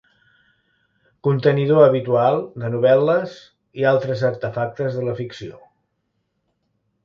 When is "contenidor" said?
1.27-1.83